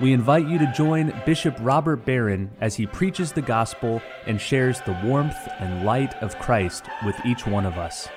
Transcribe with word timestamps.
we 0.00 0.14
invite 0.14 0.48
you 0.48 0.58
to 0.58 0.72
join 0.72 1.12
Bishop 1.26 1.54
Robert 1.60 2.04
Barron 2.06 2.50
as 2.60 2.74
he 2.74 2.86
preaches 2.86 3.32
the 3.32 3.42
gospel 3.42 4.00
and 4.26 4.40
shares 4.40 4.80
the 4.80 4.98
warmth 5.04 5.36
and 5.58 5.84
light 5.84 6.14
of 6.22 6.38
Christ 6.38 6.86
with 7.04 7.16
each 7.26 7.46
one 7.46 7.66
of 7.66 7.76
us. 7.76 8.08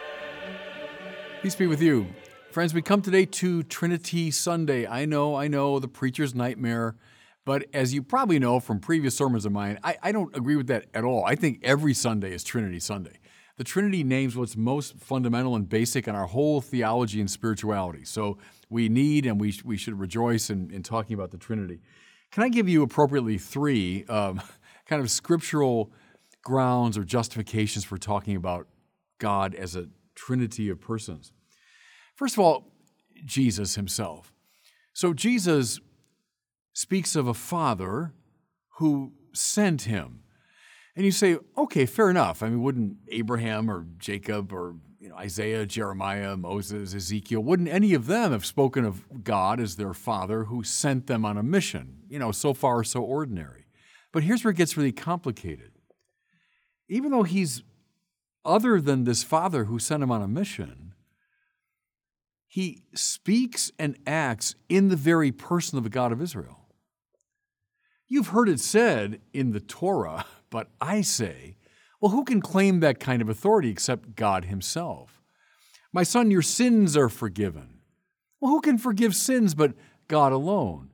Peace 1.41 1.55
be 1.55 1.67
with 1.67 1.81
you. 1.81 2.07
Friends, 2.51 2.73
we 2.73 2.81
come 2.81 3.01
today 3.01 3.25
to 3.25 3.63
Trinity 3.63 4.31
Sunday. 4.31 4.87
I 4.87 5.03
know, 5.03 5.35
I 5.35 5.49
know, 5.49 5.79
the 5.79 5.89
preacher's 5.89 6.33
nightmare. 6.33 6.95
But 7.45 7.65
as 7.73 7.93
you 7.93 8.01
probably 8.01 8.39
know 8.39 8.61
from 8.61 8.79
previous 8.79 9.17
sermons 9.17 9.45
of 9.45 9.51
mine, 9.51 9.77
I, 9.83 9.97
I 10.01 10.11
don't 10.13 10.33
agree 10.37 10.55
with 10.55 10.67
that 10.67 10.85
at 10.93 11.03
all. 11.03 11.25
I 11.25 11.35
think 11.35 11.59
every 11.63 11.93
Sunday 11.93 12.33
is 12.33 12.45
Trinity 12.45 12.79
Sunday. 12.79 13.19
The 13.57 13.63
Trinity 13.63 14.03
names 14.03 14.35
what's 14.35 14.57
most 14.57 14.97
fundamental 14.97 15.55
and 15.55 15.69
basic 15.69 16.07
in 16.07 16.15
our 16.15 16.25
whole 16.25 16.59
theology 16.59 17.19
and 17.19 17.29
spirituality. 17.29 18.03
So 18.03 18.39
we 18.69 18.89
need 18.89 19.25
and 19.25 19.39
we, 19.39 19.53
we 19.63 19.77
should 19.77 19.99
rejoice 19.99 20.49
in, 20.49 20.71
in 20.71 20.81
talking 20.81 21.13
about 21.13 21.31
the 21.31 21.37
Trinity. 21.37 21.79
Can 22.31 22.41
I 22.41 22.49
give 22.49 22.67
you 22.67 22.81
appropriately 22.81 23.37
three 23.37 24.05
um, 24.05 24.41
kind 24.87 25.01
of 25.01 25.11
scriptural 25.11 25.91
grounds 26.43 26.97
or 26.97 27.03
justifications 27.03 27.85
for 27.85 27.97
talking 27.97 28.35
about 28.35 28.67
God 29.19 29.53
as 29.53 29.75
a 29.75 29.87
trinity 30.15 30.69
of 30.69 30.81
persons? 30.81 31.31
First 32.15 32.35
of 32.35 32.39
all, 32.39 32.73
Jesus 33.23 33.75
himself. 33.75 34.33
So 34.93 35.13
Jesus 35.13 35.79
speaks 36.73 37.15
of 37.15 37.27
a 37.27 37.33
father 37.35 38.13
who 38.77 39.13
sent 39.31 39.83
him. 39.83 40.22
And 40.95 41.05
you 41.05 41.11
say, 41.11 41.37
okay, 41.57 41.85
fair 41.85 42.09
enough. 42.09 42.43
I 42.43 42.49
mean, 42.49 42.61
wouldn't 42.61 42.97
Abraham 43.09 43.69
or 43.69 43.87
Jacob 43.97 44.53
or 44.53 44.75
you 44.99 45.09
know, 45.09 45.15
Isaiah, 45.15 45.65
Jeremiah, 45.65 46.37
Moses, 46.37 46.93
Ezekiel, 46.93 47.41
wouldn't 47.41 47.67
any 47.67 47.93
of 47.93 48.05
them 48.05 48.31
have 48.31 48.45
spoken 48.45 48.85
of 48.85 49.23
God 49.23 49.59
as 49.59 49.75
their 49.75 49.93
father 49.93 50.45
who 50.45 50.63
sent 50.63 51.07
them 51.07 51.25
on 51.25 51.37
a 51.37 51.43
mission? 51.43 52.03
You 52.07 52.19
know, 52.19 52.31
so 52.31 52.53
far 52.53 52.83
so 52.83 53.01
ordinary. 53.01 53.65
But 54.11 54.23
here's 54.23 54.43
where 54.43 54.51
it 54.51 54.57
gets 54.57 54.77
really 54.77 54.91
complicated. 54.91 55.71
Even 56.87 57.11
though 57.11 57.23
he's 57.23 57.63
other 58.45 58.79
than 58.79 59.03
this 59.03 59.23
father 59.23 59.65
who 59.65 59.79
sent 59.79 60.03
him 60.03 60.11
on 60.11 60.21
a 60.21 60.27
mission, 60.27 60.93
he 62.47 62.83
speaks 62.93 63.71
and 63.79 63.97
acts 64.05 64.55
in 64.69 64.89
the 64.89 64.95
very 64.95 65.31
person 65.31 65.77
of 65.77 65.83
the 65.83 65.89
God 65.89 66.11
of 66.11 66.21
Israel. 66.21 66.62
You've 68.13 68.27
heard 68.27 68.47
it 68.47 68.59
said 68.59 69.21
in 69.33 69.53
the 69.53 69.59
Torah, 69.59 70.25
but 70.51 70.69
I 70.79 71.01
say, 71.01 71.55
well, 71.99 72.11
who 72.11 72.23
can 72.23 72.41
claim 72.41 72.79
that 72.79 72.99
kind 72.99 73.23
of 73.23 73.27
authority 73.27 73.71
except 73.71 74.15
God 74.15 74.45
Himself? 74.45 75.19
My 75.91 76.03
son, 76.03 76.29
your 76.29 76.43
sins 76.43 76.95
are 76.95 77.09
forgiven. 77.09 77.79
Well, 78.39 78.51
who 78.51 78.61
can 78.61 78.77
forgive 78.77 79.15
sins 79.15 79.55
but 79.55 79.73
God 80.07 80.31
alone? 80.31 80.91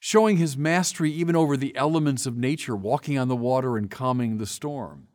Showing 0.00 0.38
His 0.38 0.56
mastery 0.56 1.12
even 1.12 1.36
over 1.36 1.56
the 1.56 1.76
elements 1.76 2.26
of 2.26 2.36
nature, 2.36 2.74
walking 2.74 3.16
on 3.16 3.28
the 3.28 3.36
water 3.36 3.76
and 3.76 3.88
calming 3.88 4.38
the 4.38 4.44
storm. 4.44 5.06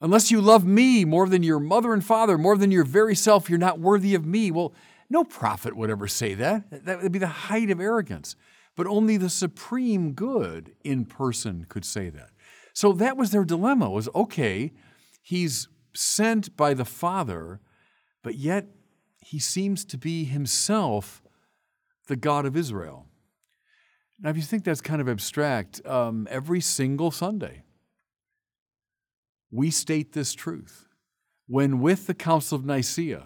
Unless 0.00 0.30
you 0.30 0.40
love 0.40 0.64
me 0.64 1.04
more 1.04 1.28
than 1.28 1.42
your 1.42 1.60
mother 1.60 1.92
and 1.92 2.02
father, 2.02 2.38
more 2.38 2.56
than 2.56 2.70
your 2.70 2.84
very 2.84 3.14
self, 3.14 3.50
you're 3.50 3.58
not 3.58 3.78
worthy 3.78 4.14
of 4.14 4.24
me. 4.24 4.50
Well, 4.50 4.72
no 5.10 5.24
prophet 5.24 5.76
would 5.76 5.90
ever 5.90 6.08
say 6.08 6.32
that. 6.32 6.86
That 6.86 7.02
would 7.02 7.12
be 7.12 7.18
the 7.18 7.26
height 7.26 7.68
of 7.68 7.80
arrogance 7.80 8.34
but 8.78 8.86
only 8.86 9.16
the 9.16 9.28
supreme 9.28 10.12
good 10.12 10.72
in 10.84 11.04
person 11.04 11.66
could 11.68 11.84
say 11.84 12.08
that. 12.10 12.30
So 12.72 12.92
that 12.92 13.16
was 13.16 13.32
their 13.32 13.44
dilemma 13.44 13.90
was 13.90 14.08
okay, 14.14 14.72
he's 15.20 15.66
sent 15.96 16.56
by 16.56 16.74
the 16.74 16.84
Father, 16.84 17.60
but 18.22 18.36
yet 18.36 18.66
he 19.20 19.40
seems 19.40 19.84
to 19.86 19.98
be 19.98 20.22
himself 20.22 21.20
the 22.06 22.14
God 22.14 22.46
of 22.46 22.56
Israel. 22.56 23.06
Now, 24.20 24.30
if 24.30 24.36
you 24.36 24.42
think 24.42 24.62
that's 24.62 24.80
kind 24.80 25.00
of 25.00 25.08
abstract, 25.08 25.84
um, 25.84 26.28
every 26.30 26.60
single 26.60 27.10
Sunday, 27.10 27.64
we 29.50 29.72
state 29.72 30.12
this 30.12 30.34
truth. 30.34 30.86
When 31.48 31.80
with 31.80 32.06
the 32.06 32.14
Council 32.14 32.54
of 32.54 32.64
Nicaea, 32.64 33.24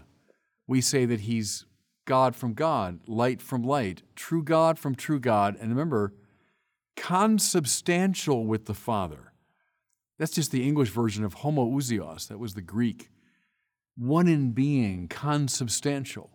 we 0.67 0.81
say 0.81 1.05
that 1.05 1.21
he's 1.21 1.67
God 2.05 2.35
from 2.35 2.55
God, 2.55 3.01
light 3.07 3.41
from 3.41 3.63
light, 3.63 4.03
true 4.17 4.43
God 4.43 4.79
from 4.79 4.95
true 4.95 5.21
God. 5.21 5.57
And 5.61 5.71
remember, 5.71 6.15
consubstantial 6.97 8.47
with 8.47 8.67
the 8.67 8.75
Father. 8.75 9.33
That's 10.19 10.33
just 10.33 10.53
the 10.53 10.67
English 10.67 10.91
version 10.91 11.25
of 11.25 11.37
homoousios. 11.37 12.29
That 12.29 12.39
was 12.39 12.55
the 12.55 12.63
Greek. 12.63 13.11
One 13.97 14.29
in 14.29 14.53
being, 14.53 15.09
consubstantial. 15.09 16.31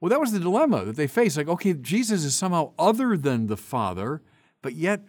Well, 0.00 0.10
that 0.10 0.20
was 0.20 0.32
the 0.32 0.40
dilemma 0.40 0.84
that 0.84 0.96
they 0.96 1.06
faced. 1.06 1.36
Like, 1.36 1.48
okay, 1.48 1.72
Jesus 1.74 2.24
is 2.24 2.34
somehow 2.34 2.72
other 2.78 3.16
than 3.16 3.46
the 3.46 3.56
Father, 3.56 4.22
but 4.62 4.74
yet 4.74 5.06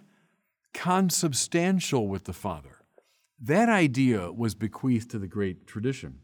consubstantial 0.73 2.07
with 2.07 2.23
the 2.23 2.33
Father. 2.33 2.83
That 3.39 3.69
idea 3.69 4.31
was 4.31 4.55
bequeathed 4.55 5.11
to 5.11 5.19
the 5.19 5.27
great 5.27 5.67
tradition. 5.67 6.19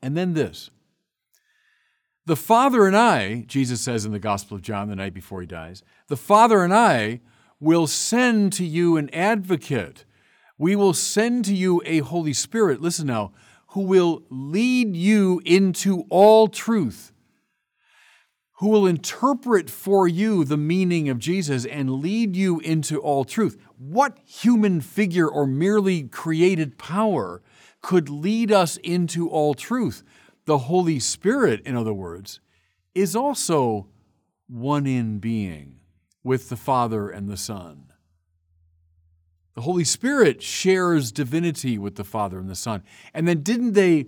And 0.00 0.16
then 0.16 0.34
this 0.34 0.70
the 2.26 2.36
Father 2.36 2.86
and 2.86 2.96
I, 2.96 3.44
Jesus 3.46 3.80
says 3.80 4.04
in 4.04 4.12
the 4.12 4.18
Gospel 4.18 4.56
of 4.56 4.62
John 4.62 4.88
the 4.88 4.96
night 4.96 5.14
before 5.14 5.40
he 5.40 5.46
dies, 5.46 5.82
the 6.08 6.16
Father 6.16 6.62
and 6.62 6.74
I 6.74 7.20
will 7.60 7.86
send 7.86 8.52
to 8.54 8.64
you 8.64 8.96
an 8.96 9.08
advocate. 9.14 10.04
We 10.58 10.74
will 10.74 10.92
send 10.92 11.44
to 11.46 11.54
you 11.54 11.80
a 11.86 12.00
Holy 12.00 12.32
Spirit, 12.32 12.82
listen 12.82 13.06
now, 13.06 13.32
who 13.68 13.82
will 13.82 14.24
lead 14.28 14.96
you 14.96 15.40
into 15.44 16.04
all 16.08 16.48
truth, 16.48 17.12
who 18.54 18.70
will 18.70 18.86
interpret 18.86 19.70
for 19.70 20.08
you 20.08 20.44
the 20.44 20.56
meaning 20.56 21.08
of 21.08 21.18
Jesus 21.18 21.64
and 21.64 22.00
lead 22.00 22.34
you 22.34 22.58
into 22.60 22.98
all 22.98 23.24
truth. 23.24 23.56
What 23.78 24.18
human 24.24 24.80
figure 24.80 25.28
or 25.28 25.46
merely 25.46 26.04
created 26.04 26.78
power 26.78 27.42
could 27.82 28.08
lead 28.08 28.50
us 28.50 28.78
into 28.78 29.28
all 29.28 29.54
truth? 29.54 30.02
The 30.46 30.58
Holy 30.58 31.00
Spirit, 31.00 31.60
in 31.66 31.76
other 31.76 31.92
words, 31.92 32.40
is 32.94 33.14
also 33.14 33.88
one 34.48 34.86
in 34.86 35.18
being 35.18 35.80
with 36.22 36.48
the 36.48 36.56
Father 36.56 37.10
and 37.10 37.28
the 37.28 37.36
Son. 37.36 37.92
The 39.54 39.62
Holy 39.62 39.84
Spirit 39.84 40.42
shares 40.42 41.10
divinity 41.10 41.78
with 41.78 41.96
the 41.96 42.04
Father 42.04 42.38
and 42.38 42.48
the 42.48 42.54
Son. 42.54 42.84
And 43.12 43.26
then 43.26 43.42
didn't 43.42 43.72
they 43.72 44.06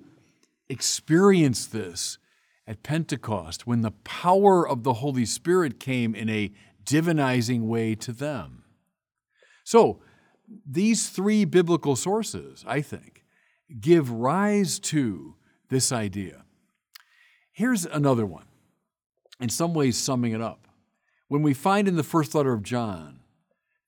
experience 0.68 1.66
this 1.66 2.18
at 2.66 2.82
Pentecost 2.82 3.66
when 3.66 3.80
the 3.80 3.90
power 3.90 4.68
of 4.68 4.84
the 4.84 4.94
Holy 4.94 5.24
Spirit 5.24 5.80
came 5.80 6.14
in 6.14 6.28
a 6.28 6.52
divinizing 6.84 7.62
way 7.62 7.94
to 7.96 8.12
them? 8.12 8.62
So, 9.64 10.00
these 10.64 11.08
three 11.08 11.44
biblical 11.44 11.96
sources, 11.96 12.64
I 12.66 12.80
think, 12.80 13.24
give 13.80 14.10
rise 14.10 14.78
to 14.80 15.34
this 15.68 15.92
idea. 15.92 16.44
Here's 17.52 17.84
another 17.86 18.26
one, 18.26 18.44
in 19.40 19.48
some 19.48 19.74
ways 19.74 19.96
summing 19.96 20.32
it 20.32 20.40
up. 20.40 20.68
When 21.28 21.42
we 21.42 21.54
find 21.54 21.88
in 21.88 21.96
the 21.96 22.02
first 22.02 22.34
letter 22.34 22.52
of 22.52 22.62
John 22.62 23.20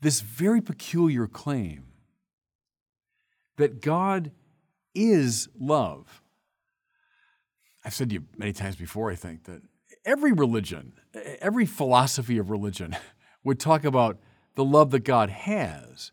this 0.01 0.21
very 0.21 0.61
peculiar 0.61 1.27
claim 1.27 1.85
that 3.57 3.83
God 3.83 4.31
is 4.95 5.49
love. 5.59 6.23
I've 7.85 7.95
said 7.95 8.09
to 8.11 8.15
you 8.15 8.25
many 8.37 8.53
times 8.53 8.77
before, 8.77 9.11
I 9.11 9.15
think, 9.15 9.45
that 9.45 9.63
every 10.05 10.33
religion, 10.33 10.95
every 11.41 11.67
philosophy 11.67 12.39
of 12.39 12.51
religion 12.51 12.97
would 13.45 13.61
talk 13.61 13.85
about 13.85 14.19
the 14.55 14.65
love 14.65 14.91
that 14.91 15.05
God 15.05 15.31
has 15.31 16.13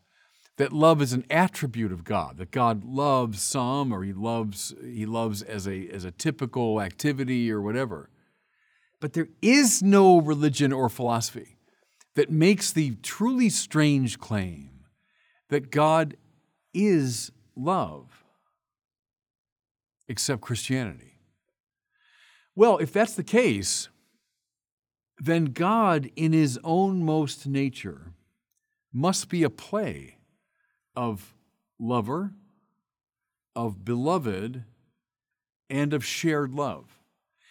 that 0.58 0.72
love 0.72 1.00
is 1.00 1.12
an 1.12 1.24
attribute 1.30 1.92
of 1.92 2.04
God, 2.04 2.36
that 2.36 2.50
God 2.50 2.84
loves 2.84 3.40
some 3.40 3.92
or 3.92 4.02
he 4.02 4.12
loves 4.12 4.74
he 4.82 5.06
loves 5.06 5.40
as 5.40 5.66
a 5.66 5.88
as 5.88 6.04
a 6.04 6.10
typical 6.10 6.82
activity 6.82 7.50
or 7.50 7.62
whatever. 7.62 8.10
But 9.00 9.12
there 9.12 9.28
is 9.40 9.82
no 9.82 10.20
religion 10.20 10.72
or 10.72 10.88
philosophy 10.88 11.56
that 12.16 12.30
makes 12.30 12.72
the 12.72 12.96
truly 13.02 13.48
strange 13.48 14.18
claim 14.18 14.70
that 15.48 15.70
God 15.70 16.16
is 16.74 17.30
love 17.56 18.24
except 20.08 20.40
Christianity. 20.40 21.20
Well, 22.56 22.78
if 22.78 22.92
that's 22.92 23.14
the 23.14 23.22
case, 23.22 23.88
then 25.18 25.46
God 25.46 26.10
in 26.16 26.32
his 26.32 26.58
own 26.64 27.04
most 27.04 27.46
nature 27.46 28.14
must 28.92 29.28
be 29.28 29.44
a 29.44 29.50
play 29.50 30.17
of 30.98 31.32
lover, 31.78 32.32
of 33.54 33.84
beloved, 33.84 34.64
and 35.70 35.94
of 35.94 36.04
shared 36.04 36.52
love. 36.52 36.98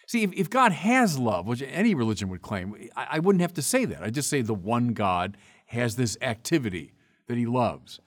See, 0.06 0.22
if, 0.22 0.34
if 0.34 0.50
God 0.50 0.72
has 0.72 1.18
love, 1.18 1.46
which 1.46 1.62
any 1.62 1.94
religion 1.94 2.28
would 2.28 2.42
claim, 2.42 2.90
I, 2.94 3.06
I 3.12 3.18
wouldn't 3.20 3.40
have 3.40 3.54
to 3.54 3.62
say 3.62 3.86
that. 3.86 4.02
I'd 4.02 4.12
just 4.12 4.28
say 4.28 4.42
the 4.42 4.52
one 4.52 4.88
God 4.88 5.38
has 5.66 5.96
this 5.96 6.18
activity 6.20 6.92
that 7.26 7.38
he 7.38 7.46
loves. 7.46 8.00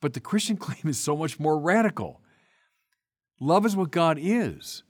But 0.00 0.12
the 0.12 0.20
Christian 0.20 0.56
claim 0.64 0.82
is 0.84 1.00
so 1.00 1.16
much 1.16 1.40
more 1.40 1.58
radical. 1.58 2.20
Love 3.40 3.66
is 3.66 3.74
what 3.74 3.90
God 3.90 4.16
is. 4.20 4.84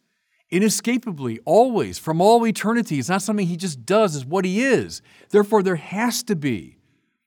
Inescapably, 0.51 1.39
always, 1.47 1.99
from 1.99 2.21
all 2.21 2.47
eternity. 2.47 2.99
It's 2.99 3.09
not 3.09 3.23
something 3.23 3.47
he 3.47 3.56
just 3.56 3.87
does, 3.87 4.17
it's 4.17 4.27
what 4.27 4.45
he 4.45 4.62
is. 4.62 5.01
Therefore, 5.31 5.62
there 5.62 5.77
has 5.77 6.23
to 6.25 6.37
be. 6.37 6.77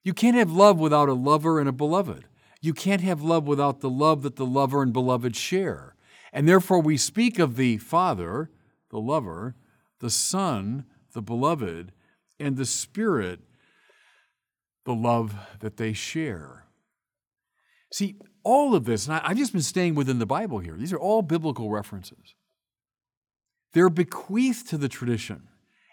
You 0.03 0.13
can't 0.13 0.37
have 0.37 0.51
love 0.51 0.77
without 0.79 1.09
a 1.09 1.13
lover 1.13 1.59
and 1.59 1.67
a 1.67 1.71
beloved. 1.73 2.25
You 2.61 2.73
can't 2.73 3.01
have 3.01 3.21
love 3.21 3.47
without 3.47 3.81
the 3.81 3.89
love 3.89 4.23
that 4.23 4.35
the 4.35 4.45
lover 4.45 4.81
and 4.81 4.93
beloved 4.93 5.35
share. 5.35 5.95
And 6.33 6.47
therefore, 6.47 6.81
we 6.81 6.97
speak 6.97 7.39
of 7.39 7.55
the 7.55 7.77
Father 7.77 8.49
the 8.89 8.99
lover, 8.99 9.55
the 9.99 10.09
Son, 10.09 10.85
the 11.13 11.21
beloved, 11.21 11.91
and 12.39 12.55
the 12.55 12.65
Spirit, 12.65 13.41
the 14.85 14.95
love 14.95 15.35
that 15.59 15.77
they 15.77 15.93
share. 15.93 16.65
See, 17.91 18.15
all 18.43 18.75
of 18.75 18.85
this, 18.85 19.07
and 19.07 19.15
I, 19.17 19.27
have 19.27 19.37
just 19.37 19.51
been 19.51 19.61
staying 19.61 19.95
within 19.95 20.19
the 20.19 20.25
Bible 20.25 20.59
here, 20.59 20.75
these 20.77 20.93
are 20.93 20.99
all 20.99 21.21
biblical 21.21 21.69
references. 21.69 22.35
They're 23.73 23.89
bequeathed 23.89 24.69
to 24.69 24.77
the 24.77 24.89
tradition. 24.89 25.49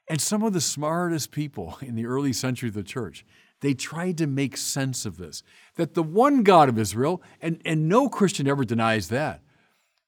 And 0.08 0.20
some 0.20 0.43
of 0.43 0.52
the 0.52 0.61
smartest 0.61 1.31
people 1.32 1.78
in 1.81 1.96
the 1.96 2.06
early 2.06 2.32
century 2.32 2.69
of 2.69 2.75
the 2.75 2.82
church, 2.82 3.25
they 3.64 3.75
tried 3.75 4.19
to 4.19 4.26
make 4.26 4.56
sense 4.56 5.06
of 5.06 5.16
this. 5.16 5.43
That 5.76 5.94
the 5.94 6.02
one 6.02 6.43
God 6.43 6.69
of 6.69 6.78
Israel, 6.78 7.22
and, 7.40 7.61
and 7.64 7.88
no 7.88 8.08
Christian 8.08 8.46
ever 8.46 8.64
denies 8.64 9.08
that, 9.08 9.40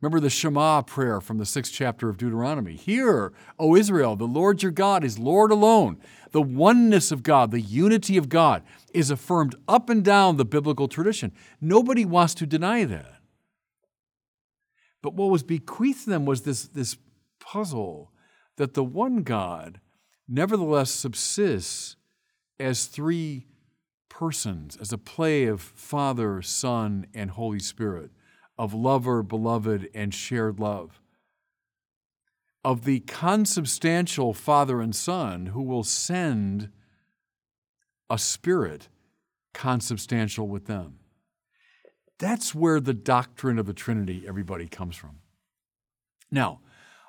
Remember 0.01 0.21
the 0.21 0.29
Shema 0.29 0.83
prayer 0.83 1.23
from 1.23 1.39
the 1.39 1.47
sixth 1.47 1.73
chapter 1.73 2.11
of 2.11 2.19
Deuteronomy. 2.19 2.77
Hear, 2.77 3.33
O 3.59 3.75
Israel, 3.75 4.15
the 4.15 4.27
Lord 4.27 4.63
your 4.63 4.71
God 4.71 5.03
is 5.03 5.19
Lord 5.19 5.51
alone. 5.51 5.99
The 6.33 6.43
oneness 6.43 7.11
of 7.11 7.23
God, 7.23 7.51
the 7.51 7.63
unity 7.63 8.19
of 8.19 8.29
God, 8.29 8.63
is 8.93 9.11
affirmed 9.11 9.55
up 9.67 9.89
and 9.89 10.05
down 10.05 10.37
the 10.37 10.45
biblical 10.45 10.87
tradition. 10.87 11.33
Nobody 11.63 12.05
wants 12.05 12.35
to 12.35 12.47
deny 12.47 12.85
that. 12.85 13.15
But 15.03 15.15
what 15.15 15.31
was 15.31 15.43
bequeathed 15.43 16.05
to 16.05 16.11
them 16.11 16.27
was 16.27 16.43
this, 16.43 16.65
this 16.69 16.99
puzzle 17.41 18.13
that 18.57 18.75
the 18.75 18.85
one 18.85 19.23
God 19.23 19.81
nevertheless 20.29 20.91
subsists 20.91 21.96
as 22.59 22.87
three 22.87 23.47
persons, 24.09 24.77
as 24.81 24.93
a 24.93 24.99
play 24.99 25.45
of 25.45 25.61
Father, 25.61 26.41
Son, 26.43 27.07
and 27.15 27.31
Holy 27.31 27.59
Spirit 27.59 28.11
of 28.59 28.73
lover, 28.73 29.23
beloved, 29.23 29.89
and 29.95 30.15
shared 30.15 30.59
love, 30.59 31.01
of 32.65 32.85
the 32.85 33.01
consubstantial 33.01 34.33
Father 34.33 34.81
and 34.81 34.97
Son 34.97 35.47
who 35.47 35.63
will 35.63 35.85
send 35.85 36.71
a 38.09 38.19
spirit 38.19 38.89
consubstantial 39.53 40.49
with 40.49 40.67
them. 40.67 40.99
That's 42.19 42.55
where 42.55 42.81
the 42.81 42.95
doctrine 42.95 43.59
of 43.59 43.67
the 43.67 43.75
Trinity, 43.75 44.25
everybody, 44.27 44.67
comes 44.67 44.97
from. 44.97 45.19
Now, 46.31 46.61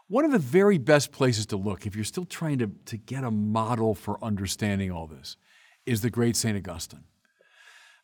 one 0.08 0.26
of 0.26 0.32
the 0.32 0.40
very 0.40 0.78
best 0.78 1.12
places 1.12 1.46
to 1.48 1.58
look, 1.58 1.86
if 1.86 1.96
you're 1.96 2.06
still 2.06 2.26
trying 2.26 2.60
to, 2.60 2.72
to 2.86 2.98
get 2.98 3.24
a 3.24 3.32
model 3.32 3.94
for 3.94 4.24
understanding 4.24 4.92
all 4.92 5.08
this, 5.08 5.38
is 5.86 6.02
the 6.02 6.10
great 6.10 6.36
St. 6.36 6.58
Augustine. 6.58 7.04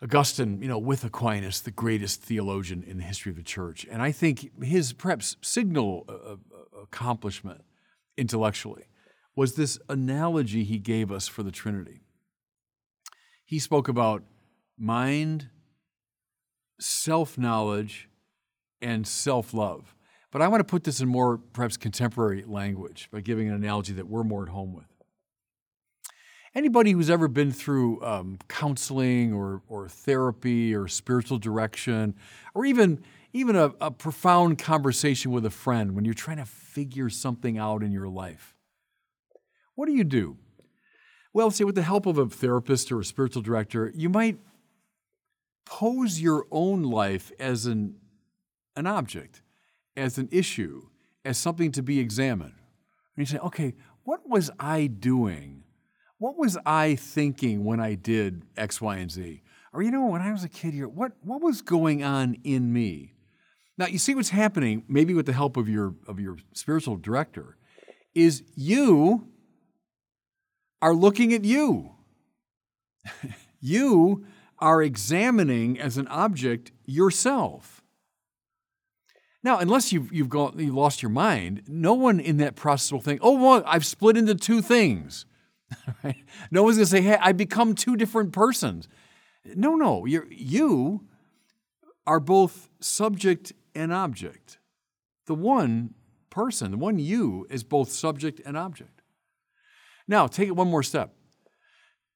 Augustine, 0.01 0.61
you 0.61 0.67
know, 0.67 0.77
with 0.77 1.05
Aquinas, 1.05 1.61
the 1.61 1.71
greatest 1.71 2.21
theologian 2.21 2.83
in 2.83 2.97
the 2.97 3.03
history 3.03 3.29
of 3.29 3.38
the 3.38 3.44
church. 3.44 3.85
And 3.89 4.01
I 4.01 4.11
think 4.11 4.51
his 4.61 4.91
perhaps 4.91 5.38
signal 5.41 6.05
uh, 6.09 6.33
uh, 6.33 6.81
accomplishment 6.81 7.61
intellectually 8.17 8.83
was 9.35 9.55
this 9.55 9.79
analogy 9.88 10.65
he 10.65 10.77
gave 10.77 11.09
us 11.09 11.29
for 11.29 11.41
the 11.41 11.51
Trinity. 11.51 12.01
He 13.45 13.59
spoke 13.59 13.88
about 13.88 14.23
mind, 14.77 15.50
self 16.79 17.38
knowledge, 17.38 18.09
and 18.81 19.07
self 19.07 19.53
love. 19.53 19.95
But 20.33 20.41
I 20.41 20.50
want 20.50 20.59
to 20.59 20.65
put 20.65 20.83
this 20.83 21.00
in 21.00 21.07
more 21.07 21.38
perhaps 21.38 21.77
contemporary 21.77 22.44
language 22.45 23.07
by 23.12 23.21
giving 23.21 23.47
an 23.47 23.53
analogy 23.53 23.94
that 23.94 24.09
we're 24.09 24.24
more 24.24 24.44
at 24.44 24.50
home 24.50 24.74
with 24.74 24.94
anybody 26.56 26.91
who's 26.91 27.09
ever 27.09 27.27
been 27.27 27.51
through 27.51 28.03
um, 28.03 28.38
counseling 28.47 29.33
or, 29.33 29.62
or 29.68 29.88
therapy 29.88 30.75
or 30.75 30.88
spiritual 30.88 31.38
direction, 31.38 32.15
or 32.53 32.65
even, 32.65 33.03
even 33.33 33.56
a, 33.56 33.74
a 33.81 33.91
profound 33.91 34.57
conversation 34.57 35.31
with 35.31 35.45
a 35.45 35.50
friend 35.50 35.95
when 35.95 36.06
you're 36.06 36.13
trying 36.13 36.38
to 36.38 36.45
figure 36.45 37.09
something 37.09 37.57
out 37.57 37.83
in 37.83 37.91
your 37.91 38.07
life, 38.07 38.56
what 39.75 39.88
do 39.88 39.94
you 39.94 40.03
do? 40.03 40.38
Well, 41.33 41.50
say 41.50 41.63
with 41.63 41.75
the 41.75 41.81
help 41.81 42.06
of 42.06 42.18
a 42.18 42.27
therapist 42.27 42.91
or 42.91 43.00
a 43.00 43.06
spiritual 43.06 43.41
director, 43.41 43.91
you 43.95 44.09
might 44.09 44.38
pose 45.65 46.21
your 46.21 46.45
own 46.51 46.83
life 46.83 47.31
as 47.39 47.65
an, 47.65 47.95
an 48.75 48.86
object, 48.86 49.41
as 49.95 50.17
an 50.17 50.29
issue, 50.31 50.87
as 51.23 51.37
something 51.37 51.71
to 51.71 51.83
be 51.83 51.99
examined. 51.99 52.55
And 53.15 53.17
you 53.17 53.25
say, 53.25 53.37
okay, 53.39 53.75
what 54.03 54.27
was 54.27 54.51
I 54.59 54.87
doing 54.87 55.63
what 56.23 56.37
was 56.37 56.57
I 56.65 56.95
thinking 56.95 57.65
when 57.65 57.81
I 57.81 57.95
did 57.95 58.43
X, 58.55 58.79
Y, 58.79 58.95
and 58.95 59.11
Z? 59.11 59.41
Or, 59.73 59.83
you 59.83 59.91
know, 59.91 60.05
when 60.05 60.21
I 60.21 60.31
was 60.31 60.45
a 60.45 60.47
kid 60.47 60.73
here, 60.73 60.87
what, 60.87 61.11
what 61.21 61.41
was 61.41 61.61
going 61.61 62.01
on 62.01 62.37
in 62.45 62.71
me? 62.71 63.13
Now, 63.77 63.87
you 63.87 63.97
see 63.97 64.15
what's 64.15 64.29
happening, 64.29 64.85
maybe 64.87 65.13
with 65.13 65.25
the 65.25 65.33
help 65.33 65.57
of 65.57 65.67
your, 65.67 65.95
of 66.07 66.21
your 66.21 66.37
spiritual 66.53 66.95
director, 66.95 67.57
is 68.15 68.41
you 68.55 69.27
are 70.81 70.93
looking 70.93 71.33
at 71.33 71.43
you. 71.43 71.91
you 73.59 74.25
are 74.59 74.81
examining 74.81 75.77
as 75.77 75.97
an 75.97 76.07
object 76.07 76.71
yourself. 76.85 77.82
Now, 79.43 79.59
unless 79.59 79.91
you've, 79.91 80.11
you've, 80.13 80.29
gone, 80.29 80.55
you've 80.57 80.73
lost 80.73 81.01
your 81.01 81.11
mind, 81.11 81.63
no 81.67 81.93
one 81.93 82.19
in 82.19 82.37
that 82.37 82.55
process 82.55 82.91
will 82.91 83.01
think, 83.01 83.19
oh, 83.21 83.33
well, 83.33 83.63
I've 83.65 83.85
split 83.85 84.15
into 84.15 84.35
two 84.35 84.61
things. 84.61 85.25
No 86.51 86.63
one's 86.63 86.77
going 86.77 86.85
to 86.85 86.89
say, 86.91 87.01
hey, 87.01 87.17
I 87.19 87.31
become 87.31 87.73
two 87.73 87.95
different 87.95 88.31
persons. 88.31 88.87
No, 89.43 89.75
no, 89.75 90.05
you're, 90.05 90.27
you 90.29 91.07
are 92.05 92.19
both 92.19 92.69
subject 92.79 93.53
and 93.73 93.91
object. 93.91 94.59
The 95.25 95.35
one 95.35 95.95
person, 96.29 96.71
the 96.71 96.77
one 96.77 97.00
you, 97.00 97.47
is 97.50 97.63
both 97.63 97.91
subject 97.91 98.39
and 98.45 98.57
object. 98.57 99.01
Now, 100.07 100.27
take 100.27 100.47
it 100.47 100.55
one 100.55 100.69
more 100.69 100.83
step, 100.83 101.13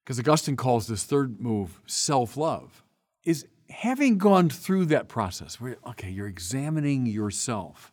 because 0.04 0.20
Augustine 0.20 0.56
calls 0.56 0.88
this 0.88 1.04
third 1.04 1.40
move 1.40 1.82
self 1.88 2.38
love, 2.38 2.84
is 3.24 3.46
having 3.82 4.18
gone 4.18 4.50
through 4.50 4.86
that 4.86 5.08
process 5.08 5.60
where, 5.60 5.78
okay, 5.88 6.10
you're 6.10 6.28
examining 6.28 7.06
yourself, 7.06 7.92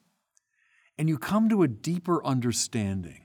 and 0.99 1.09
you 1.09 1.19
come 1.19 1.49
to 1.49 1.63
a 1.63 1.69
deeper 1.69 2.25
understanding 2.25 3.25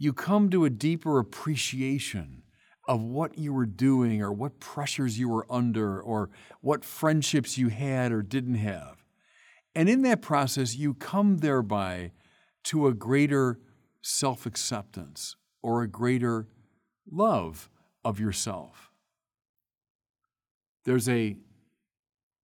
you 0.00 0.14
come 0.14 0.48
to 0.48 0.64
a 0.64 0.70
deeper 0.70 1.18
appreciation 1.18 2.42
of 2.88 3.02
what 3.02 3.36
you 3.36 3.52
were 3.52 3.66
doing 3.66 4.22
or 4.22 4.32
what 4.32 4.58
pressures 4.58 5.18
you 5.18 5.28
were 5.28 5.46
under 5.50 6.00
or 6.00 6.30
what 6.62 6.86
friendships 6.86 7.58
you 7.58 7.68
had 7.68 8.10
or 8.10 8.22
didn't 8.22 8.54
have. 8.54 9.04
And 9.74 9.90
in 9.90 10.00
that 10.02 10.22
process, 10.22 10.74
you 10.74 10.94
come 10.94 11.38
thereby 11.38 12.12
to 12.64 12.86
a 12.86 12.94
greater 12.94 13.60
self 14.00 14.46
acceptance 14.46 15.36
or 15.62 15.82
a 15.82 15.86
greater 15.86 16.48
love 17.06 17.68
of 18.02 18.18
yourself. 18.18 18.89
There's 20.90 21.08
a 21.08 21.36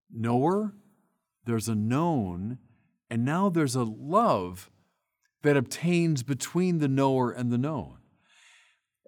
knower, 0.09 0.73
there's 1.47 1.69
a 1.69 1.75
known, 1.75 2.59
and 3.11 3.25
now 3.25 3.49
there's 3.49 3.75
a 3.75 3.83
love 3.83 4.71
that 5.43 5.57
obtains 5.57 6.23
between 6.23 6.79
the 6.79 6.87
knower 6.87 7.33
and 7.33 7.51
the 7.51 7.59
known. 7.59 7.97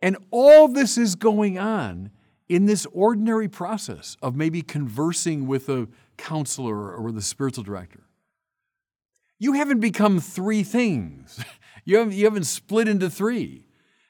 And 0.03 0.17
all 0.33 0.67
this 0.67 0.99
is 0.99 1.15
going 1.15 1.57
on 1.57 2.11
in 2.49 2.67
this 2.67 2.85
ordinary 2.93 3.47
process 3.47 4.17
of 4.21 4.35
maybe 4.35 4.61
conversing 4.61 5.47
with 5.47 5.69
a 5.69 5.87
counselor 6.17 6.93
or 6.93 7.17
a 7.17 7.21
spiritual 7.21 7.63
director. 7.63 8.09
You 9.39 9.53
haven't 9.53 9.79
become 9.79 10.19
three 10.19 10.65
things. 10.65 11.39
You 11.85 11.99
haven't, 11.99 12.15
you 12.15 12.25
haven't 12.25 12.45
split 12.45 12.89
into 12.89 13.09
three. 13.09 13.65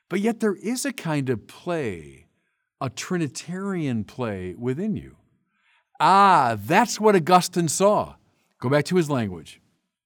But 0.08 0.20
yet 0.20 0.40
there 0.40 0.54
is 0.54 0.87
a 0.87 0.92
kind 0.92 1.28
of 1.28 1.47
play, 1.47 2.27
a 2.80 2.90
Trinitarian 2.90 4.04
play 4.04 4.54
within 4.56 4.97
you. 4.97 5.16
Ah, 6.00 6.56
that's 6.58 7.00
what 7.00 7.16
Augustine 7.16 7.68
saw. 7.68 8.14
Go 8.61 8.68
back 8.68 8.85
to 8.87 8.97
his 8.97 9.11
language 9.11 9.61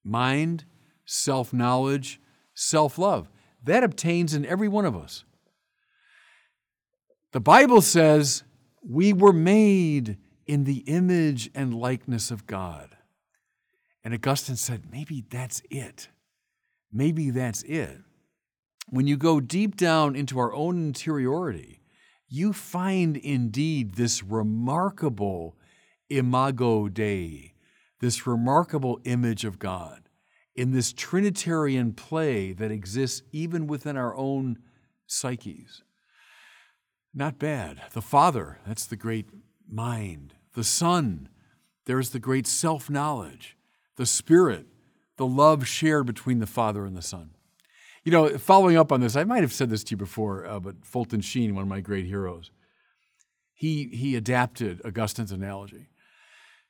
mind, 0.04 0.64
self 1.04 1.52
knowledge, 1.52 2.20
self 2.54 2.98
love. 2.98 3.28
That 3.64 3.84
obtains 3.84 4.34
in 4.34 4.44
every 4.46 4.68
one 4.68 4.84
of 4.84 4.96
us. 4.96 5.24
The 7.32 7.40
Bible 7.40 7.80
says 7.80 8.42
we 8.86 9.12
were 9.12 9.32
made 9.32 10.18
in 10.46 10.64
the 10.64 10.78
image 10.86 11.50
and 11.54 11.74
likeness 11.74 12.30
of 12.30 12.46
God. 12.46 12.96
And 14.04 14.12
Augustine 14.12 14.56
said, 14.56 14.90
maybe 14.90 15.24
that's 15.30 15.62
it. 15.70 16.08
Maybe 16.92 17.30
that's 17.30 17.62
it. 17.62 17.98
When 18.88 19.06
you 19.06 19.16
go 19.16 19.40
deep 19.40 19.76
down 19.76 20.16
into 20.16 20.38
our 20.38 20.52
own 20.52 20.88
interiority, 20.88 21.81
you 22.32 22.54
find 22.54 23.18
indeed 23.18 23.94
this 23.94 24.22
remarkable 24.22 25.54
imago 26.08 26.88
Dei, 26.88 27.52
this 28.00 28.26
remarkable 28.26 28.98
image 29.04 29.44
of 29.44 29.58
God 29.58 30.08
in 30.54 30.72
this 30.72 30.94
Trinitarian 30.94 31.92
play 31.92 32.54
that 32.54 32.70
exists 32.70 33.22
even 33.32 33.66
within 33.66 33.98
our 33.98 34.16
own 34.16 34.58
psyches. 35.06 35.82
Not 37.12 37.38
bad. 37.38 37.82
The 37.92 38.00
Father, 38.00 38.60
that's 38.66 38.86
the 38.86 38.96
great 38.96 39.28
mind. 39.70 40.32
The 40.54 40.64
Son, 40.64 41.28
there's 41.84 42.10
the 42.10 42.18
great 42.18 42.46
self 42.46 42.88
knowledge. 42.88 43.58
The 43.96 44.06
Spirit, 44.06 44.68
the 45.18 45.26
love 45.26 45.66
shared 45.66 46.06
between 46.06 46.38
the 46.38 46.46
Father 46.46 46.86
and 46.86 46.96
the 46.96 47.02
Son. 47.02 47.32
You 48.04 48.10
know, 48.10 48.36
following 48.38 48.76
up 48.76 48.90
on 48.90 49.00
this, 49.00 49.14
I 49.14 49.24
might 49.24 49.42
have 49.42 49.52
said 49.52 49.70
this 49.70 49.84
to 49.84 49.92
you 49.92 49.96
before, 49.96 50.44
uh, 50.44 50.58
but 50.58 50.84
Fulton 50.84 51.20
Sheen, 51.20 51.54
one 51.54 51.62
of 51.62 51.68
my 51.68 51.80
great 51.80 52.06
heroes, 52.06 52.50
he, 53.54 53.88
he 53.92 54.16
adapted 54.16 54.80
Augustine's 54.84 55.30
analogy. 55.30 55.88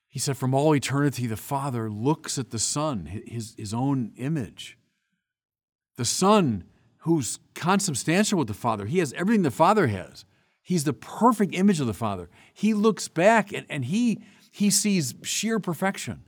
He 0.08 0.18
said, 0.18 0.36
From 0.36 0.52
all 0.52 0.74
eternity, 0.74 1.26
the 1.26 1.38
Father 1.38 1.88
looks 1.90 2.36
at 2.36 2.50
the 2.50 2.58
Son, 2.58 3.06
his, 3.06 3.54
his 3.56 3.72
own 3.72 4.12
image. 4.18 4.76
The 5.96 6.04
Son, 6.04 6.64
who's 6.98 7.38
consubstantial 7.54 8.38
with 8.38 8.48
the 8.48 8.54
Father, 8.54 8.84
he 8.84 8.98
has 8.98 9.14
everything 9.14 9.42
the 9.42 9.50
Father 9.50 9.86
has. 9.86 10.26
He's 10.60 10.84
the 10.84 10.92
perfect 10.92 11.54
image 11.54 11.80
of 11.80 11.86
the 11.86 11.94
Father. 11.94 12.28
He 12.52 12.74
looks 12.74 13.08
back 13.08 13.54
and, 13.54 13.64
and 13.70 13.86
he, 13.86 14.22
he 14.50 14.68
sees 14.68 15.14
sheer 15.22 15.58
perfection. 15.58 16.24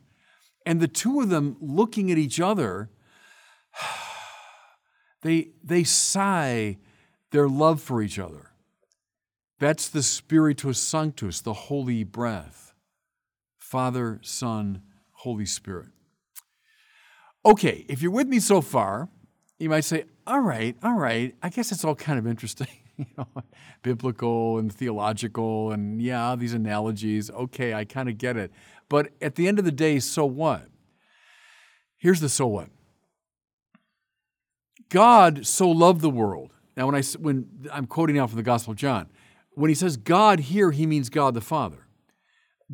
And 0.65 0.81
the 0.81 0.89
two 0.89 1.21
of 1.21 1.29
them 1.29 1.59
looking 1.61 2.11
at 2.11 2.17
each 2.17 2.41
other, 2.41 2.89
they, 5.25 5.49
they 5.64 5.83
sigh 5.83 6.76
their 7.33 7.49
love 7.49 7.81
for 7.81 8.02
each 8.02 8.19
other. 8.19 8.50
That's 9.59 9.88
the 9.88 10.02
Spiritus 10.02 10.78
Sanctus, 10.78 11.40
the 11.40 11.54
holy 11.54 12.04
breath. 12.04 12.75
Father, 13.59 14.21
Son, 14.23 14.83
Holy 15.12 15.47
Spirit. 15.47 15.88
Okay, 17.47 17.87
if 17.88 18.02
you're 18.02 18.12
with 18.12 18.28
me 18.28 18.38
so 18.38 18.61
far, 18.61 19.09
you 19.59 19.71
might 19.71 19.85
say, 19.85 20.04
all 20.26 20.40
right, 20.40 20.76
all 20.83 20.95
right, 20.95 21.35
I 21.43 21.49
guess 21.49 21.73
it's 21.73 21.85
all 21.85 21.95
kind 21.95 22.19
of 22.19 22.26
interesting. 22.26 22.69
you 22.99 23.07
know, 23.16 23.26
biblical 23.83 24.59
and 24.59 24.73
theological, 24.73 25.73
and 25.73 26.02
yeah, 26.02 26.37
these 26.37 26.52
analogies. 26.52 27.31
Okay, 27.31 27.73
I 27.73 27.87
kind 27.87 28.11
of 28.11 28.19
get 28.19 28.37
it. 28.37 28.52
But 28.90 29.12
at 29.23 29.37
the 29.37 29.49
end 29.49 29.59
of 29.59 29.64
the 29.64 29.73
day, 29.73 29.99
so 30.00 30.26
what? 30.26 30.69
Here's 31.97 32.21
the 32.21 32.28
so 32.28 32.47
what. 32.47 32.69
God 34.88 35.47
so 35.47 35.69
loved 35.69 36.00
the 36.00 36.11
world. 36.11 36.53
Now, 36.76 36.87
when 36.87 36.95
I 36.95 37.03
when 37.19 37.69
I'm 37.73 37.87
quoting 37.87 38.17
now 38.17 38.26
from 38.26 38.37
the 38.37 38.43
Gospel 38.43 38.73
of 38.73 38.79
John, 38.79 39.09
when 39.53 39.69
he 39.69 39.75
says 39.75 39.97
God 39.97 40.41
here, 40.41 40.71
he 40.71 40.87
means 40.87 41.09
God 41.09 41.35
the 41.35 41.41
Father. 41.41 41.87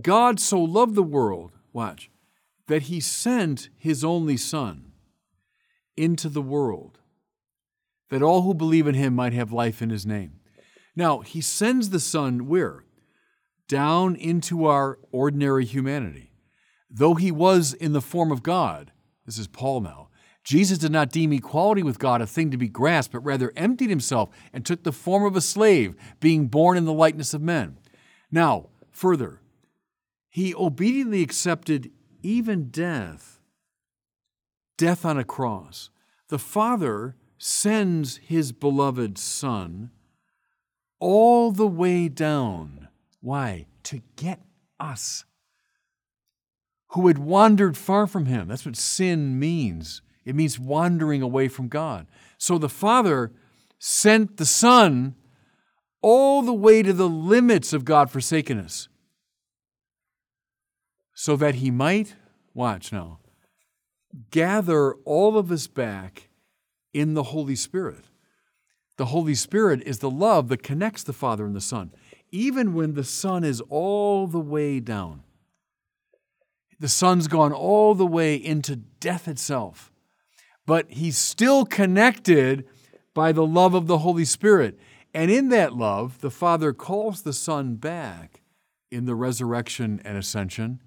God 0.00 0.40
so 0.40 0.60
loved 0.60 0.94
the 0.94 1.02
world, 1.02 1.52
watch, 1.72 2.10
that 2.68 2.82
he 2.82 3.00
sent 3.00 3.68
his 3.76 4.04
only 4.04 4.36
Son 4.36 4.92
into 5.96 6.28
the 6.28 6.42
world 6.42 7.00
that 8.10 8.22
all 8.22 8.42
who 8.42 8.52
believe 8.52 8.86
in 8.86 8.94
him 8.94 9.14
might 9.14 9.32
have 9.32 9.52
life 9.52 9.80
in 9.80 9.90
his 9.90 10.04
name. 10.04 10.40
Now, 10.94 11.20
he 11.20 11.40
sends 11.40 11.90
the 11.90 12.00
Son 12.00 12.46
where? 12.46 12.84
Down 13.68 14.16
into 14.16 14.66
our 14.66 14.98
ordinary 15.12 15.64
humanity. 15.64 16.32
Though 16.90 17.14
he 17.14 17.30
was 17.30 17.72
in 17.72 17.92
the 17.92 18.00
form 18.00 18.32
of 18.32 18.42
God, 18.42 18.92
this 19.24 19.38
is 19.38 19.46
Paul 19.46 19.80
now, 19.80 20.09
Jesus 20.42 20.78
did 20.78 20.92
not 20.92 21.10
deem 21.10 21.32
equality 21.32 21.82
with 21.82 21.98
God 21.98 22.22
a 22.22 22.26
thing 22.26 22.50
to 22.50 22.56
be 22.56 22.68
grasped, 22.68 23.12
but 23.12 23.20
rather 23.20 23.52
emptied 23.56 23.90
himself 23.90 24.30
and 24.52 24.64
took 24.64 24.82
the 24.82 24.92
form 24.92 25.24
of 25.24 25.36
a 25.36 25.40
slave, 25.40 25.94
being 26.18 26.46
born 26.46 26.76
in 26.76 26.86
the 26.86 26.92
likeness 26.92 27.34
of 27.34 27.42
men. 27.42 27.78
Now, 28.30 28.68
further, 28.90 29.40
he 30.28 30.54
obediently 30.54 31.22
accepted 31.22 31.90
even 32.22 32.70
death, 32.70 33.40
death 34.78 35.04
on 35.04 35.18
a 35.18 35.24
cross. 35.24 35.90
The 36.28 36.38
Father 36.38 37.16
sends 37.36 38.18
his 38.18 38.52
beloved 38.52 39.18
Son 39.18 39.90
all 41.00 41.50
the 41.52 41.66
way 41.66 42.08
down. 42.08 42.88
Why? 43.20 43.66
To 43.84 44.02
get 44.16 44.40
us 44.78 45.24
who 46.88 47.06
had 47.08 47.18
wandered 47.18 47.76
far 47.76 48.06
from 48.06 48.26
him. 48.26 48.48
That's 48.48 48.66
what 48.66 48.76
sin 48.76 49.38
means. 49.38 50.02
It 50.30 50.36
means 50.36 50.60
wandering 50.60 51.22
away 51.22 51.48
from 51.48 51.66
God. 51.66 52.06
So 52.38 52.56
the 52.56 52.68
Father 52.68 53.32
sent 53.80 54.36
the 54.36 54.46
Son 54.46 55.16
all 56.02 56.42
the 56.42 56.54
way 56.54 56.84
to 56.84 56.92
the 56.92 57.08
limits 57.08 57.72
of 57.72 57.84
God 57.84 58.12
forsakenness 58.12 58.88
so 61.12 61.34
that 61.34 61.56
he 61.56 61.72
might, 61.72 62.14
watch 62.54 62.92
now, 62.92 63.18
gather 64.30 64.94
all 65.04 65.36
of 65.36 65.50
us 65.50 65.66
back 65.66 66.28
in 66.94 67.14
the 67.14 67.24
Holy 67.24 67.56
Spirit. 67.56 68.04
The 68.98 69.06
Holy 69.06 69.34
Spirit 69.34 69.82
is 69.84 69.98
the 69.98 70.10
love 70.10 70.46
that 70.48 70.62
connects 70.62 71.02
the 71.02 71.12
Father 71.12 71.44
and 71.44 71.56
the 71.56 71.60
Son, 71.60 71.90
even 72.30 72.72
when 72.72 72.94
the 72.94 73.02
Son 73.02 73.42
is 73.42 73.60
all 73.62 74.28
the 74.28 74.38
way 74.38 74.78
down. 74.78 75.24
The 76.78 76.88
Son's 76.88 77.26
gone 77.26 77.52
all 77.52 77.96
the 77.96 78.06
way 78.06 78.36
into 78.36 78.76
death 78.76 79.26
itself, 79.26 79.89
but 80.70 80.88
he's 80.88 81.18
still 81.18 81.64
connected 81.64 82.64
by 83.12 83.32
the 83.32 83.44
love 83.44 83.74
of 83.74 83.88
the 83.88 83.98
Holy 83.98 84.24
Spirit. 84.24 84.78
And 85.12 85.28
in 85.28 85.48
that 85.48 85.74
love, 85.74 86.20
the 86.20 86.30
Father 86.30 86.72
calls 86.72 87.22
the 87.22 87.32
Son 87.32 87.74
back 87.74 88.42
in 88.88 89.04
the 89.04 89.16
resurrection 89.16 90.00
and 90.04 90.16
ascension, 90.16 90.80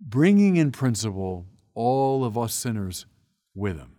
bringing 0.00 0.56
in 0.56 0.72
principle 0.72 1.46
all 1.72 2.24
of 2.24 2.36
us 2.36 2.52
sinners 2.52 3.06
with 3.54 3.76
him. 3.76 3.92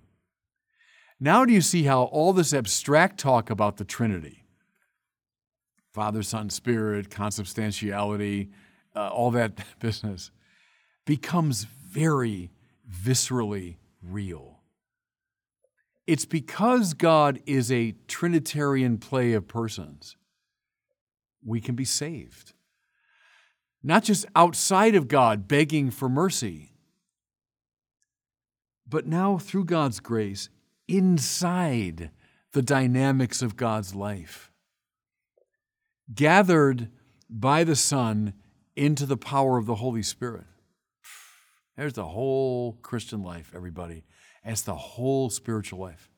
Now, 1.21 1.45
do 1.45 1.53
you 1.53 1.61
see 1.61 1.83
how 1.83 2.03
all 2.03 2.33
this 2.33 2.53
abstract 2.53 3.17
talk 3.17 3.49
about 3.49 3.77
the 3.77 3.85
Trinity, 3.85 4.43
Father, 5.93 6.21
Son, 6.21 6.49
Spirit, 6.49 7.09
consubstantiality, 7.09 8.49
uh, 8.93 9.07
all 9.07 9.31
that 9.31 9.57
business, 9.79 10.31
becomes 11.05 11.63
very 11.63 12.51
viscerally 12.91 13.77
real? 14.01 14.59
It's 16.07 16.25
because 16.25 16.93
God 16.93 17.39
is 17.45 17.71
a 17.71 17.95
Trinitarian 18.07 18.97
play 18.97 19.33
of 19.33 19.47
persons, 19.47 20.15
we 21.45 21.61
can 21.61 21.75
be 21.75 21.85
saved. 21.85 22.53
Not 23.83 24.03
just 24.03 24.25
outside 24.35 24.95
of 24.95 25.07
God 25.07 25.47
begging 25.47 25.91
for 25.91 26.09
mercy, 26.09 26.73
but 28.87 29.05
now 29.05 29.37
through 29.37 29.65
God's 29.65 29.99
grace 29.99 30.49
inside 30.87 32.09
the 32.53 32.63
dynamics 32.63 33.41
of 33.41 33.55
God's 33.55 33.93
life, 33.93 34.51
gathered 36.13 36.89
by 37.29 37.63
the 37.63 37.75
Son 37.75 38.33
into 38.75 39.05
the 39.05 39.17
power 39.17 39.57
of 39.57 39.67
the 39.67 39.75
Holy 39.75 40.01
Spirit. 40.01 40.45
There's 41.79 41.93
the 41.93 42.03
whole 42.03 42.73
Christian 42.81 43.23
life, 43.23 43.53
everybody. 43.55 44.03
That's 44.43 44.63
the 44.63 44.75
whole 44.75 45.29
spiritual 45.29 45.79
life. 45.79 46.09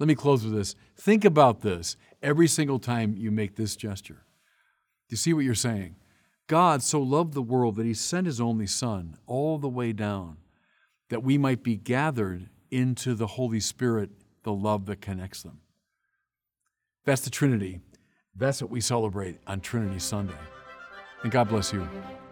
Let 0.00 0.08
me 0.08 0.16
close 0.16 0.42
with 0.42 0.52
this. 0.52 0.74
Think 0.96 1.24
about 1.24 1.60
this 1.60 1.96
every 2.20 2.48
single 2.48 2.80
time 2.80 3.14
you 3.16 3.30
make 3.30 3.54
this 3.54 3.76
gesture. 3.76 4.24
Do 5.08 5.12
you 5.12 5.16
see 5.16 5.32
what 5.32 5.44
you're 5.44 5.54
saying? 5.54 5.94
God 6.48 6.82
so 6.82 7.00
loved 7.00 7.32
the 7.32 7.42
world 7.42 7.76
that 7.76 7.86
he 7.86 7.94
sent 7.94 8.26
his 8.26 8.40
only 8.40 8.66
Son 8.66 9.16
all 9.28 9.56
the 9.56 9.68
way 9.68 9.92
down 9.92 10.38
that 11.10 11.22
we 11.22 11.38
might 11.38 11.62
be 11.62 11.76
gathered 11.76 12.48
into 12.72 13.14
the 13.14 13.28
Holy 13.28 13.60
Spirit, 13.60 14.10
the 14.42 14.52
love 14.52 14.86
that 14.86 15.00
connects 15.00 15.44
them. 15.44 15.60
That's 17.04 17.22
the 17.22 17.30
Trinity. 17.30 17.78
That's 18.34 18.60
what 18.60 18.70
we 18.72 18.80
celebrate 18.80 19.38
on 19.46 19.60
Trinity 19.60 20.00
Sunday. 20.00 20.34
And 21.22 21.30
God 21.30 21.48
bless 21.50 21.72
you. 21.72 21.88